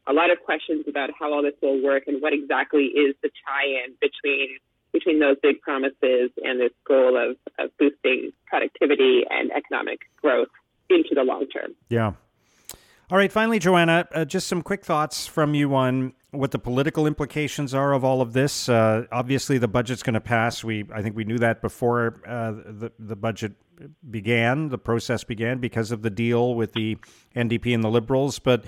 a 0.08 0.14
lot 0.14 0.30
of 0.30 0.40
questions 0.44 0.86
about 0.88 1.10
how 1.18 1.34
all 1.34 1.42
this 1.42 1.54
will 1.62 1.82
work 1.82 2.04
and 2.08 2.22
what 2.22 2.34
exactly 2.34 2.86
is 2.86 3.16
the 3.22 3.30
tie-in 3.46 3.96
between 4.02 4.58
between 4.92 5.20
those 5.20 5.38
big 5.42 5.62
promises 5.62 6.32
and 6.44 6.60
this 6.60 6.74
goal 6.86 7.16
of, 7.16 7.38
of 7.60 7.72
boosting 7.78 8.32
productivity 8.46 9.24
and 9.30 9.50
economic 9.52 10.02
growth 10.22 10.50
into 10.90 11.16
the 11.16 11.24
long 11.24 11.48
term. 11.48 11.74
Yeah. 11.88 12.12
All 13.12 13.18
right, 13.18 13.30
finally, 13.30 13.60
Joanna, 13.60 14.08
uh, 14.14 14.24
just 14.24 14.48
some 14.48 14.62
quick 14.62 14.86
thoughts 14.86 15.28
from 15.28 15.54
you 15.54 15.76
on 15.76 16.14
what 16.32 16.52
the 16.52 16.60
political 16.60 17.06
implications 17.06 17.74
are 17.74 17.92
of 17.92 18.06
all 18.06 18.22
of 18.22 18.32
this. 18.32 18.70
Uh, 18.70 19.04
obviously, 19.12 19.58
the 19.58 19.68
budget's 19.68 20.02
going 20.02 20.14
to 20.14 20.22
pass. 20.22 20.64
We, 20.64 20.86
I 20.94 21.02
think, 21.02 21.18
we 21.18 21.26
knew 21.26 21.38
that 21.40 21.62
before 21.62 22.22
uh, 22.26 22.52
the 22.52 22.94
the 22.98 23.18
budget 23.18 23.52
began, 24.10 24.70
the 24.70 24.78
process 24.78 25.26
began, 25.26 25.58
because 25.58 25.92
of 25.92 26.04
the 26.04 26.10
deal 26.10 26.56
with 26.56 26.72
the 26.72 26.98
NDP 27.36 27.76
and 27.76 27.84
the 27.84 27.90
Liberals. 27.90 28.40
But, 28.40 28.64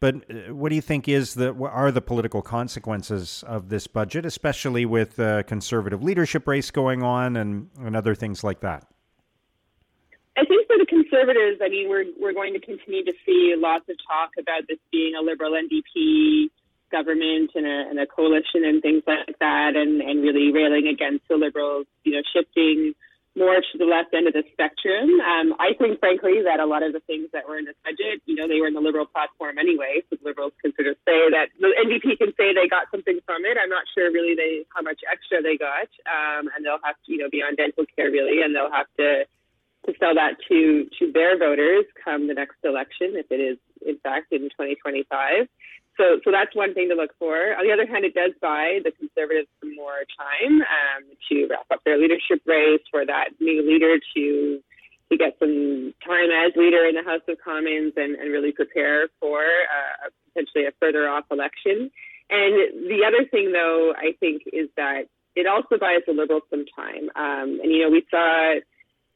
but 0.00 0.14
uh, 0.14 0.54
what 0.54 0.70
do 0.70 0.76
you 0.76 0.80
think 0.80 1.06
is 1.06 1.34
the 1.34 1.52
are 1.52 1.92
the 1.92 2.00
political 2.00 2.40
consequences 2.40 3.44
of 3.46 3.68
this 3.68 3.86
budget, 3.86 4.24
especially 4.24 4.86
with 4.86 5.16
the 5.16 5.44
conservative 5.46 6.02
leadership 6.02 6.48
race 6.48 6.70
going 6.70 7.02
on 7.02 7.36
and 7.36 7.68
and 7.78 7.94
other 7.94 8.14
things 8.14 8.42
like 8.42 8.60
that? 8.60 8.86
I 10.36 10.44
think 10.44 10.66
for 10.66 10.76
the 10.78 10.86
Conservatives, 10.86 11.60
I 11.62 11.68
mean, 11.68 11.88
we're 11.88 12.06
we're 12.18 12.34
going 12.34 12.54
to 12.54 12.60
continue 12.60 13.04
to 13.04 13.12
see 13.24 13.54
lots 13.56 13.88
of 13.88 13.96
talk 14.02 14.30
about 14.38 14.66
this 14.68 14.78
being 14.90 15.14
a 15.14 15.22
Liberal 15.22 15.52
NDP 15.52 16.50
government 16.90 17.50
and 17.54 17.66
a, 17.66 17.78
and 17.90 17.98
a 17.98 18.06
coalition 18.06 18.64
and 18.64 18.82
things 18.82 19.02
like 19.06 19.38
that, 19.38 19.76
and 19.76 20.02
and 20.02 20.22
really 20.22 20.50
railing 20.50 20.88
against 20.88 21.26
the 21.28 21.36
Liberals, 21.36 21.86
you 22.02 22.12
know, 22.12 22.22
shifting 22.34 22.94
more 23.36 23.58
to 23.58 23.78
the 23.78 23.84
left 23.84 24.14
end 24.14 24.26
of 24.26 24.34
the 24.34 24.46
spectrum. 24.54 25.18
Um, 25.18 25.58
I 25.58 25.74
think, 25.74 25.98
frankly, 25.98 26.42
that 26.46 26.62
a 26.62 26.66
lot 26.66 26.86
of 26.86 26.94
the 26.94 27.02
things 27.02 27.26
that 27.34 27.46
were 27.46 27.58
in 27.58 27.66
this 27.66 27.74
budget, 27.82 28.22
you 28.26 28.38
know, 28.38 28.46
they 28.46 28.62
were 28.62 28.70
in 28.70 28.78
the 28.78 28.82
Liberal 28.82 29.06
platform 29.06 29.58
anyway. 29.58 30.06
So 30.06 30.14
the 30.22 30.26
Liberals 30.30 30.54
can 30.62 30.70
sort 30.78 30.86
of 30.86 30.96
say 31.02 31.18
that 31.34 31.50
the 31.58 31.74
NDP 31.74 32.18
can 32.18 32.30
say 32.38 32.54
they 32.54 32.70
got 32.70 32.86
something 32.94 33.18
from 33.26 33.42
it. 33.42 33.58
I'm 33.58 33.70
not 33.70 33.90
sure 33.90 34.10
really 34.10 34.38
they 34.38 34.66
how 34.70 34.82
much 34.82 35.02
extra 35.10 35.42
they 35.42 35.58
got, 35.58 35.90
um, 36.06 36.46
and 36.54 36.62
they'll 36.62 36.82
have 36.86 36.94
to, 36.94 37.08
you 37.10 37.18
know, 37.18 37.30
be 37.30 37.42
on 37.42 37.58
dental 37.58 37.86
care 37.94 38.10
really, 38.10 38.42
and 38.42 38.54
they'll 38.54 38.70
have 38.70 38.90
to 39.02 39.26
to 39.86 39.92
sell 40.00 40.14
that 40.14 40.36
to 40.48 40.86
to 40.98 41.12
their 41.12 41.38
voters 41.38 41.84
come 42.02 42.26
the 42.28 42.34
next 42.34 42.56
election, 42.64 43.16
if 43.16 43.26
it 43.30 43.40
is 43.40 43.58
in 43.86 43.98
fact 43.98 44.32
in 44.32 44.48
2025. 44.50 45.48
So, 45.96 46.18
so 46.24 46.32
that's 46.32 46.54
one 46.56 46.74
thing 46.74 46.88
to 46.88 46.96
look 46.96 47.10
for. 47.18 47.54
On 47.54 47.64
the 47.64 47.72
other 47.72 47.86
hand, 47.86 48.04
it 48.04 48.14
does 48.14 48.32
buy 48.42 48.80
the 48.82 48.90
Conservatives 48.90 49.46
some 49.60 49.76
more 49.76 50.02
time 50.18 50.60
um, 50.62 51.04
to 51.30 51.46
wrap 51.48 51.66
up 51.70 51.80
their 51.84 51.98
leadership 51.98 52.42
race, 52.46 52.82
for 52.90 53.06
that 53.06 53.30
new 53.40 53.62
leader 53.62 53.98
to 54.16 54.60
to 55.12 55.18
get 55.18 55.36
some 55.38 55.94
time 56.04 56.30
as 56.32 56.52
leader 56.56 56.86
in 56.86 56.94
the 56.94 57.04
House 57.04 57.20
of 57.28 57.36
Commons 57.44 57.92
and, 57.96 58.16
and 58.16 58.32
really 58.32 58.52
prepare 58.52 59.08
for 59.20 59.40
uh, 59.40 60.08
potentially 60.26 60.64
a 60.64 60.72
further 60.80 61.08
off 61.08 61.24
election. 61.30 61.90
And 62.30 62.88
the 62.88 63.04
other 63.06 63.28
thing, 63.30 63.52
though, 63.52 63.92
I 63.96 64.16
think, 64.18 64.42
is 64.52 64.68
that 64.76 65.04
it 65.36 65.46
also 65.46 65.76
buys 65.78 66.00
the 66.06 66.14
Liberals 66.14 66.42
some 66.48 66.64
time. 66.74 67.10
Um, 67.14 67.60
and, 67.62 67.70
you 67.70 67.82
know, 67.82 67.90
we 67.90 68.04
saw 68.10 68.54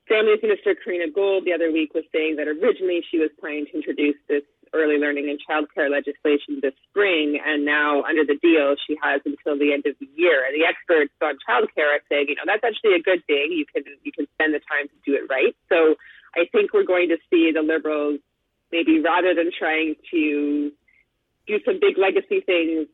Families 0.09 0.41
Minister 0.43 0.75
Karina 0.75 1.13
Gould 1.13 1.45
the 1.45 1.53
other 1.53 1.71
week 1.71 1.93
was 1.95 2.05
saying 2.13 2.37
that 2.37 2.49
originally 2.49 3.05
she 3.11 3.19
was 3.19 3.31
planning 3.39 3.67
to 3.67 3.77
introduce 3.77 4.17
this 4.29 4.43
early 4.73 4.97
learning 4.97 5.29
and 5.29 5.39
childcare 5.41 5.91
legislation 5.91 6.61
this 6.61 6.75
spring, 6.89 7.41
and 7.45 7.65
now 7.65 8.03
under 8.03 8.25
the 8.25 8.37
deal 8.41 8.75
she 8.87 8.97
has 9.03 9.21
until 9.25 9.59
the 9.59 9.73
end 9.73 9.85
of 9.87 9.95
the 10.01 10.09
year. 10.17 10.45
And 10.45 10.57
the 10.57 10.67
experts 10.67 11.13
on 11.23 11.37
childcare 11.45 11.93
are 11.93 12.05
saying, 12.09 12.27
you 12.29 12.37
know, 12.37 12.45
that's 12.45 12.65
actually 12.65 12.97
a 12.97 13.03
good 13.03 13.25
thing. 13.27 13.53
You 13.53 13.65
can 13.69 13.85
you 14.03 14.13
can 14.13 14.27
spend 14.35 14.55
the 14.55 14.61
time 14.65 14.89
to 14.89 14.97
do 15.05 15.17
it 15.17 15.29
right. 15.29 15.55
So 15.69 15.97
I 16.37 16.49
think 16.53 16.73
we're 16.73 16.89
going 16.89 17.09
to 17.09 17.19
see 17.31 17.53
the 17.53 17.63
Liberals 17.63 18.21
maybe 18.73 19.01
rather 19.01 19.35
than 19.35 19.51
trying 19.57 19.97
to 20.11 20.73
do 21.47 21.61
some 21.65 21.81
big 21.81 21.97
legacy 21.97 22.41
things 22.41 22.89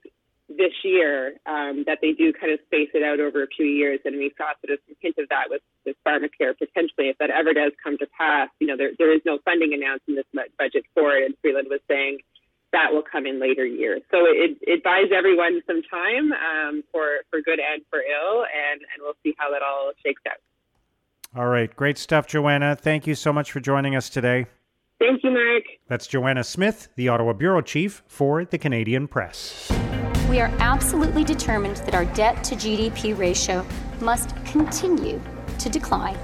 this 0.49 0.73
year 0.85 1.35
um, 1.47 1.85
that 1.87 1.99
they 2.03 2.13
do 2.13 2.33
kind 2.33 2.53
of 2.53 2.61
space 2.67 2.91
it 2.95 3.03
out 3.03 3.21
over 3.21 3.43
a 3.43 3.47
few 3.47 3.67
years. 3.67 4.01
And 4.05 4.17
we 4.17 4.33
saw 4.37 4.53
sort 4.61 4.77
of 4.77 4.79
some 4.87 4.97
hint 5.01 5.17
of 5.19 5.29
that 5.31 5.49
with, 5.49 5.63
with 5.87 5.97
pharmacare 6.07 6.57
potentially. 6.57 7.09
If 7.09 7.19
that 7.19 7.31
ever 7.31 7.55
does 7.55 7.73
come 7.83 7.97
to 7.99 8.07
pass, 8.17 8.51
you 8.61 8.67
know, 8.67 8.77
there, 8.77 8.91
there 8.99 9.13
is 9.15 9.23
no 9.25 9.39
funding 9.45 9.73
announced 9.73 10.05
in 10.07 10.15
this 10.17 10.27
budget 10.59 10.85
for 10.95 11.17
it. 11.17 11.25
And 11.25 11.35
Freeland 11.41 11.69
was 11.71 11.81
saying 11.89 12.19
that 12.73 12.93
will 12.93 13.03
come 13.03 13.25
in 13.27 13.41
later 13.41 13.65
years. 13.65 14.03
So 14.11 14.19
it, 14.27 14.59
it 14.61 14.83
buys 14.83 15.09
everyone 15.17 15.63
some 15.67 15.83
time 15.89 16.33
um, 16.33 16.85
for, 16.93 17.25
for 17.31 17.41
good 17.41 17.61
and 17.61 17.83
for 17.89 18.01
ill. 18.01 18.45
And, 18.45 18.81
and 18.93 19.01
we'll 19.01 19.17
see 19.23 19.35
how 19.39 19.51
that 19.51 19.63
all 19.63 19.93
shakes 20.05 20.23
out. 20.27 20.39
All 21.37 21.47
right. 21.47 21.75
Great 21.75 21.99
stuff, 21.99 22.27
Joanna. 22.27 22.77
Thank 22.77 23.07
you 23.07 23.15
so 23.15 23.33
much 23.33 23.51
for 23.51 23.61
joining 23.61 23.97
us 23.97 24.09
today. 24.09 24.47
Thank 25.01 25.25
you, 25.25 25.31
Mark. 25.31 25.65
That's 25.89 26.07
Joanna 26.07 26.45
Smith, 26.45 26.89
the 26.95 27.09
Ottawa 27.09 27.33
Bureau 27.33 27.61
Chief 27.61 28.03
for 28.07 28.45
the 28.45 28.59
Canadian 28.59 29.09
Press. 29.09 29.71
We 30.35 30.41
are 30.41 30.53
absolutely 30.59 31.23
determined 31.23 31.76
that 31.76 31.95
our 31.95 32.07
debt 32.07 32.43
to 32.43 32.57
GDP 32.57 33.17
ratio 33.17 33.64
must 34.00 34.35
continue 34.45 35.23
to 35.61 35.69
decline. 35.69 36.19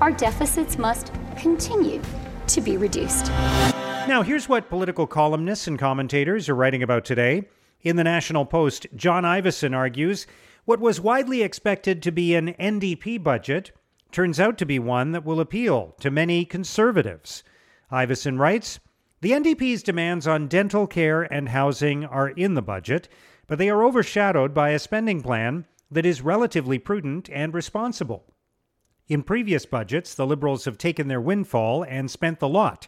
Our 0.00 0.12
deficits 0.12 0.78
must 0.78 1.10
continue 1.36 2.00
to 2.46 2.60
be 2.60 2.76
reduced. 2.76 3.26
Now, 4.06 4.22
here's 4.22 4.48
what 4.48 4.68
political 4.68 5.08
columnists 5.08 5.66
and 5.66 5.76
commentators 5.76 6.48
are 6.48 6.54
writing 6.54 6.84
about 6.84 7.04
today. 7.04 7.48
In 7.82 7.96
the 7.96 8.04
National 8.04 8.46
Post, 8.46 8.86
John 8.94 9.24
Ivison 9.24 9.74
argues 9.74 10.28
what 10.64 10.78
was 10.78 11.00
widely 11.00 11.42
expected 11.42 12.04
to 12.04 12.12
be 12.12 12.36
an 12.36 12.54
NDP 12.54 13.20
budget 13.20 13.72
turns 14.12 14.38
out 14.38 14.58
to 14.58 14.64
be 14.64 14.78
one 14.78 15.10
that 15.10 15.24
will 15.24 15.40
appeal 15.40 15.96
to 15.98 16.08
many 16.08 16.44
conservatives. 16.44 17.42
Ivison 17.90 18.38
writes 18.38 18.78
the 19.24 19.30
NDP's 19.30 19.82
demands 19.82 20.26
on 20.26 20.48
dental 20.48 20.86
care 20.86 21.22
and 21.22 21.48
housing 21.48 22.04
are 22.04 22.28
in 22.28 22.52
the 22.52 22.60
budget, 22.60 23.08
but 23.46 23.56
they 23.56 23.70
are 23.70 23.82
overshadowed 23.82 24.52
by 24.52 24.68
a 24.68 24.78
spending 24.78 25.22
plan 25.22 25.64
that 25.90 26.04
is 26.04 26.20
relatively 26.20 26.78
prudent 26.78 27.30
and 27.32 27.54
responsible. 27.54 28.26
In 29.08 29.22
previous 29.22 29.64
budgets, 29.64 30.14
the 30.14 30.26
Liberals 30.26 30.66
have 30.66 30.76
taken 30.76 31.08
their 31.08 31.22
windfall 31.22 31.84
and 31.84 32.10
spent 32.10 32.38
the 32.38 32.50
lot. 32.50 32.86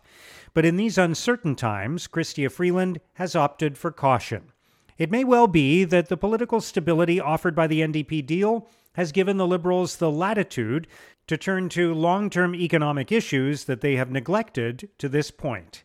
But 0.52 0.66
in 0.66 0.76
these 0.76 0.98
uncertain 0.98 1.56
times, 1.56 2.06
Chrystia 2.06 2.52
Freeland 2.52 3.00
has 3.14 3.34
opted 3.34 3.78
for 3.78 3.90
caution. 3.90 4.52
It 4.98 5.10
may 5.10 5.24
well 5.24 5.46
be 5.46 5.84
that 5.84 6.10
the 6.10 6.18
political 6.18 6.60
stability 6.60 7.18
offered 7.18 7.54
by 7.54 7.66
the 7.66 7.80
NDP 7.80 8.26
deal 8.26 8.68
has 8.92 9.10
given 9.10 9.38
the 9.38 9.46
Liberals 9.46 9.96
the 9.96 10.10
latitude 10.10 10.86
to 11.28 11.38
turn 11.38 11.70
to 11.70 11.94
long 11.94 12.28
term 12.28 12.54
economic 12.54 13.10
issues 13.10 13.64
that 13.64 13.80
they 13.80 13.96
have 13.96 14.10
neglected 14.10 14.90
to 14.98 15.08
this 15.08 15.30
point. 15.30 15.82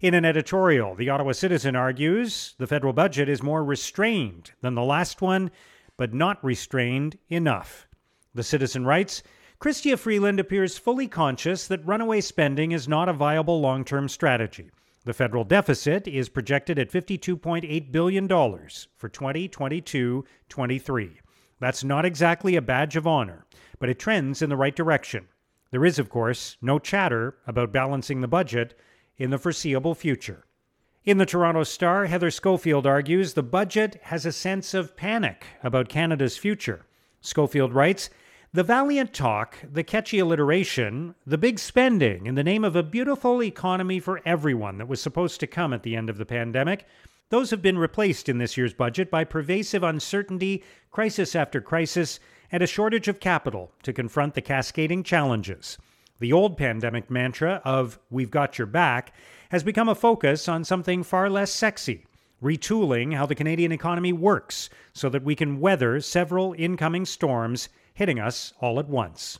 In 0.00 0.14
an 0.14 0.24
editorial, 0.24 0.94
the 0.94 1.08
Ottawa 1.08 1.32
Citizen 1.32 1.76
argues 1.76 2.54
the 2.58 2.66
federal 2.66 2.92
budget 2.92 3.28
is 3.28 3.42
more 3.42 3.64
restrained 3.64 4.52
than 4.60 4.74
the 4.74 4.82
last 4.82 5.22
one, 5.22 5.50
but 5.96 6.12
not 6.12 6.44
restrained 6.44 7.16
enough. 7.28 7.86
The 8.34 8.42
Citizen 8.42 8.84
writes 8.84 9.22
Chrystia 9.60 9.96
Freeland 9.96 10.40
appears 10.40 10.76
fully 10.76 11.06
conscious 11.06 11.68
that 11.68 11.86
runaway 11.86 12.20
spending 12.20 12.72
is 12.72 12.88
not 12.88 13.08
a 13.08 13.12
viable 13.12 13.60
long 13.60 13.84
term 13.84 14.08
strategy. 14.08 14.70
The 15.04 15.14
federal 15.14 15.44
deficit 15.44 16.08
is 16.08 16.28
projected 16.28 16.78
at 16.78 16.90
$52.8 16.90 17.92
billion 17.92 18.28
for 18.28 19.08
2022 19.08 20.24
23. 20.48 21.20
That's 21.60 21.84
not 21.84 22.04
exactly 22.04 22.56
a 22.56 22.62
badge 22.62 22.96
of 22.96 23.06
honor, 23.06 23.46
but 23.78 23.88
it 23.88 23.98
trends 23.98 24.42
in 24.42 24.50
the 24.50 24.56
right 24.56 24.74
direction. 24.74 25.28
There 25.70 25.84
is, 25.84 25.98
of 25.98 26.10
course, 26.10 26.56
no 26.60 26.78
chatter 26.78 27.36
about 27.46 27.72
balancing 27.72 28.20
the 28.20 28.28
budget 28.28 28.76
in 29.18 29.30
the 29.30 29.38
foreseeable 29.38 29.94
future. 29.94 30.44
In 31.04 31.18
the 31.18 31.26
Toronto 31.26 31.64
Star, 31.64 32.06
Heather 32.06 32.30
Schofield 32.30 32.86
argues 32.86 33.34
the 33.34 33.42
budget 33.42 34.00
has 34.04 34.24
a 34.24 34.32
sense 34.32 34.72
of 34.72 34.96
panic 34.96 35.46
about 35.62 35.88
Canada's 35.88 36.38
future. 36.38 36.86
Schofield 37.20 37.74
writes, 37.74 38.08
the 38.54 38.62
valiant 38.62 39.12
talk, 39.12 39.58
the 39.68 39.82
catchy 39.82 40.20
alliteration, 40.20 41.16
the 41.26 41.36
big 41.36 41.58
spending 41.58 42.26
in 42.26 42.36
the 42.36 42.44
name 42.44 42.64
of 42.64 42.76
a 42.76 42.84
beautiful 42.84 43.42
economy 43.42 43.98
for 43.98 44.22
everyone 44.24 44.78
that 44.78 44.86
was 44.86 45.02
supposed 45.02 45.40
to 45.40 45.46
come 45.48 45.72
at 45.72 45.82
the 45.82 45.96
end 45.96 46.08
of 46.08 46.18
the 46.18 46.24
pandemic, 46.24 46.86
those 47.30 47.50
have 47.50 47.60
been 47.60 47.76
replaced 47.76 48.28
in 48.28 48.38
this 48.38 48.56
year's 48.56 48.72
budget 48.72 49.10
by 49.10 49.24
pervasive 49.24 49.82
uncertainty, 49.82 50.62
crisis 50.92 51.34
after 51.34 51.60
crisis, 51.60 52.20
and 52.52 52.62
a 52.62 52.66
shortage 52.68 53.08
of 53.08 53.18
capital 53.18 53.72
to 53.82 53.92
confront 53.92 54.34
the 54.34 54.40
cascading 54.40 55.02
challenges. 55.02 55.76
The 56.20 56.32
old 56.32 56.56
pandemic 56.56 57.10
mantra 57.10 57.60
of 57.64 57.98
we've 58.10 58.30
got 58.30 58.58
your 58.58 58.66
back 58.66 59.12
has 59.50 59.62
become 59.62 59.88
a 59.88 59.94
focus 59.94 60.48
on 60.48 60.64
something 60.64 61.02
far 61.02 61.28
less 61.28 61.50
sexy 61.50 62.06
retooling 62.42 63.16
how 63.16 63.24
the 63.24 63.34
Canadian 63.34 63.72
economy 63.72 64.12
works 64.12 64.68
so 64.92 65.08
that 65.08 65.24
we 65.24 65.34
can 65.34 65.60
weather 65.60 66.00
several 66.00 66.54
incoming 66.58 67.06
storms 67.06 67.70
hitting 67.94 68.20
us 68.20 68.52
all 68.60 68.78
at 68.78 68.88
once. 68.88 69.38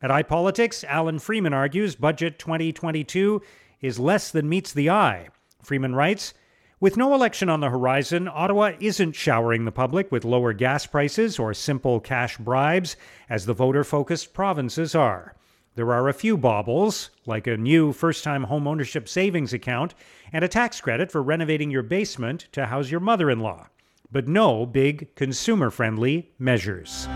At 0.00 0.10
iPolitics, 0.10 0.84
Alan 0.84 1.18
Freeman 1.18 1.52
argues 1.52 1.96
Budget 1.96 2.38
2022 2.38 3.42
is 3.80 3.98
less 3.98 4.30
than 4.30 4.48
meets 4.48 4.72
the 4.72 4.88
eye 4.88 5.28
Freeman 5.64 5.94
writes 5.94 6.34
With 6.78 6.96
no 6.96 7.14
election 7.14 7.48
on 7.48 7.60
the 7.60 7.70
horizon, 7.70 8.28
Ottawa 8.28 8.72
isn't 8.78 9.16
showering 9.16 9.64
the 9.64 9.72
public 9.72 10.12
with 10.12 10.24
lower 10.24 10.52
gas 10.52 10.86
prices 10.86 11.38
or 11.38 11.54
simple 11.54 12.00
cash 12.00 12.36
bribes, 12.36 12.96
as 13.28 13.46
the 13.46 13.54
voter 13.54 13.82
focused 13.82 14.34
provinces 14.34 14.94
are. 14.94 15.34
There 15.76 15.92
are 15.92 16.08
a 16.08 16.14
few 16.14 16.36
baubles, 16.36 17.10
like 17.26 17.48
a 17.48 17.56
new 17.56 17.92
first 17.92 18.22
time 18.22 18.44
home 18.44 18.68
ownership 18.68 19.08
savings 19.08 19.52
account 19.52 19.92
and 20.32 20.44
a 20.44 20.48
tax 20.48 20.80
credit 20.80 21.10
for 21.10 21.20
renovating 21.20 21.68
your 21.68 21.82
basement 21.82 22.46
to 22.52 22.66
house 22.66 22.92
your 22.92 23.00
mother 23.00 23.28
in 23.28 23.40
law, 23.40 23.66
but 24.12 24.28
no 24.28 24.66
big 24.66 25.12
consumer 25.16 25.70
friendly 25.70 26.30
measures. 26.38 27.08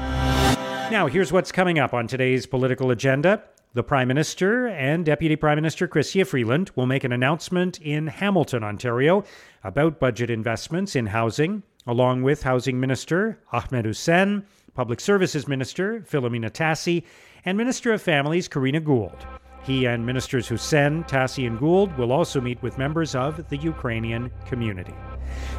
Now, 0.91 1.07
here's 1.07 1.31
what's 1.31 1.53
coming 1.53 1.79
up 1.79 1.95
on 1.95 2.09
today's 2.09 2.47
political 2.47 2.91
agenda. 2.91 3.45
The 3.75 3.85
Prime 3.85 4.09
Minister 4.09 4.67
and 4.67 5.05
Deputy 5.05 5.37
Prime 5.37 5.59
Minister 5.59 5.87
Chrystia 5.87 6.27
Freeland 6.27 6.73
will 6.75 6.87
make 6.87 7.05
an 7.05 7.13
announcement 7.13 7.81
in 7.81 8.09
Hamilton, 8.09 8.65
Ontario, 8.65 9.23
about 9.63 10.01
budget 10.01 10.31
investments 10.31 10.97
in 10.97 11.07
housing, 11.07 11.63
along 11.87 12.25
with 12.25 12.43
Housing 12.43 12.81
Minister 12.81 13.39
Ahmed 13.53 13.87
Hussen, 13.87 14.47
Public 14.75 14.99
Services 15.01 15.47
Minister 15.47 16.01
Filomena 16.01 16.51
Tassi, 16.51 17.05
and 17.45 17.57
Minister 17.57 17.93
of 17.93 18.03
Families 18.03 18.49
Karina 18.49 18.81
Gould. 18.81 19.27
He 19.63 19.87
and 19.87 20.05
Ministers 20.05 20.49
Hussen, 20.49 21.05
Tassi, 21.05 21.47
and 21.47 21.59
Gould 21.59 21.97
will 21.99 22.13
also 22.13 22.41
meet 22.41 22.63
with 22.63 22.79
members 22.79 23.15
of 23.15 23.49
the 23.49 23.57
Ukrainian 23.57 24.31
community. 24.47 24.95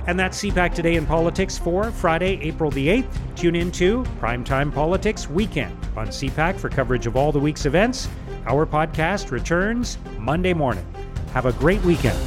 And 0.07 0.19
that's 0.19 0.41
CPAC 0.41 0.73
Today 0.73 0.95
in 0.95 1.05
Politics 1.05 1.57
for 1.57 1.91
Friday, 1.91 2.39
April 2.41 2.71
the 2.71 2.87
8th. 2.87 3.35
Tune 3.35 3.55
in 3.55 3.71
to 3.73 4.03
Primetime 4.19 4.73
Politics 4.73 5.29
Weekend 5.29 5.77
on 5.95 6.07
CPAC 6.07 6.59
for 6.59 6.69
coverage 6.69 7.05
of 7.05 7.15
all 7.15 7.31
the 7.31 7.39
week's 7.39 7.65
events. 7.65 8.09
Our 8.47 8.65
podcast 8.65 9.31
returns 9.31 9.97
Monday 10.17 10.53
morning. 10.53 10.85
Have 11.33 11.45
a 11.45 11.53
great 11.53 11.81
weekend. 11.83 12.17